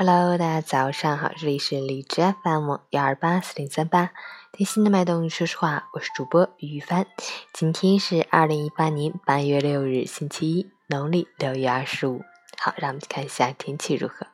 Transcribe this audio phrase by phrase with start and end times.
[0.00, 4.12] Hello，大家早上好，这里是荔枝 FM 幺二八四零三八，
[4.52, 7.04] 贴心的脉动，说实话，我是主播于帆。
[7.52, 12.22] 今天是二零一八年八月六日，星期一，农历六月二十五。
[12.60, 14.28] 好，让我们看一下天气如何。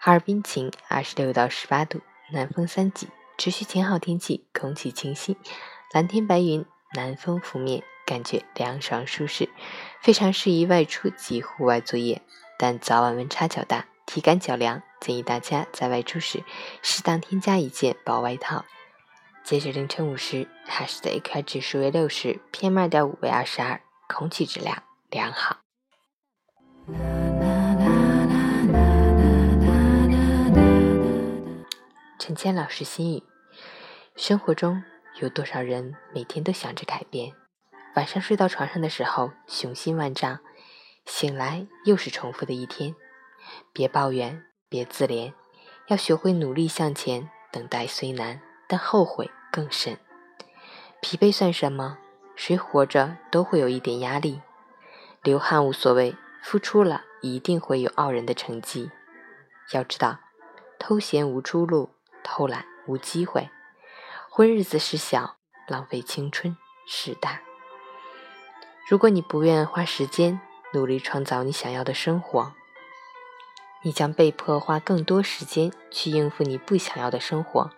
[0.00, 2.00] 哈尔滨晴，二十六到十八度，
[2.32, 3.06] 南风三级，
[3.38, 5.36] 持续晴好天气，空气清新，
[5.92, 9.50] 蓝天白云，南风拂面，感觉凉爽舒适，
[10.00, 12.22] 非常适宜外出及户外作业，
[12.58, 13.86] 但早晚温差较大。
[14.12, 16.42] 体感较凉，建议大家在外出时
[16.82, 18.64] 适当添加一件薄外套。
[19.44, 25.58] 截止凌晨五时，哈市的 AQI 指数为六十，PM 二点五为二十二，空气质量良好。
[32.18, 33.22] 陈谦老师心语：
[34.16, 34.82] 生活中
[35.20, 37.32] 有多少人每天都想着改变？
[37.94, 40.40] 晚上睡到床上的时候，雄心万丈，
[41.06, 42.96] 醒来又是重复的一天。
[43.72, 45.32] 别抱怨，别自怜，
[45.88, 47.30] 要学会努力向前。
[47.52, 49.98] 等待虽难，但后悔更甚。
[51.00, 51.98] 疲惫算什么？
[52.36, 54.40] 谁活着都会有一点压力。
[55.22, 58.92] 流汗无所谓，付出了一定会有傲人的成绩。
[59.72, 60.20] 要知道，
[60.78, 61.90] 偷闲无出路，
[62.22, 63.50] 偷懒无机会。
[64.30, 67.40] 混日子是小，浪费青春是大。
[68.88, 70.40] 如果你不愿花时间
[70.72, 72.54] 努力创造你想要的生活，
[73.82, 77.70] 你将被迫花更多时间去应付你不想要的生活。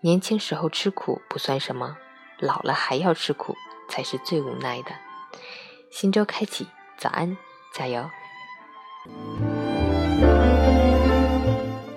[0.00, 1.96] 年轻时候吃苦不算什么，
[2.38, 3.56] 老了还要吃苦
[3.88, 4.92] 才是最无奈的。
[5.90, 7.36] 新周开启，早安，
[7.74, 8.10] 加油！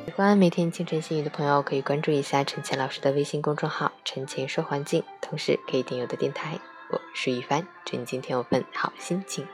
[0.05, 6.57] 喜欢每天清晨心语的朋友，可以关注一下陈倩老师的微信公众号“陈倩说环境”，同时可以订阅我的电台。
[6.89, 9.45] 我是雨帆，祝你今天有份好心情。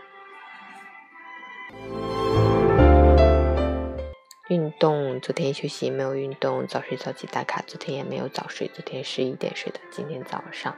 [4.58, 10.76] 运动，昨天休息没有运动，早睡早起打卡，昨天也没有早睡，昨天十一点睡的，今天早上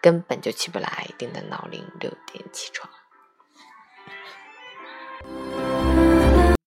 [0.00, 2.87] 根本就起不来，定的闹铃六点起床。